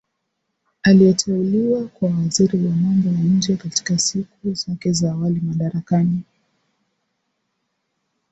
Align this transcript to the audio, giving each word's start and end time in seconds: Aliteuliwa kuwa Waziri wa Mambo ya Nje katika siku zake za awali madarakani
Aliteuliwa 0.83 1.87
kuwa 1.87 2.11
Waziri 2.11 2.65
wa 2.67 2.71
Mambo 2.71 3.07
ya 3.09 3.23
Nje 3.23 3.57
katika 3.57 3.97
siku 3.97 4.53
zake 4.53 4.91
za 4.91 5.11
awali 5.11 5.41
madarakani 5.41 6.23